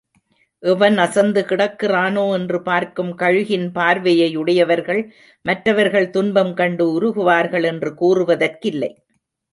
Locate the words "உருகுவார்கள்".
6.97-7.63